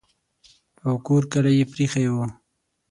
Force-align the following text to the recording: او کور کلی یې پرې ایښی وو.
او 0.85 0.93
کور 1.05 1.23
کلی 1.31 1.53
یې 1.59 1.65
پرې 1.71 1.85
ایښی 1.87 2.05
وو. 2.13 2.25